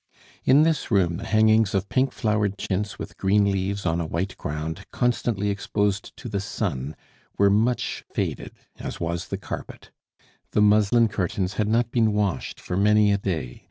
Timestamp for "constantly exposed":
4.91-6.17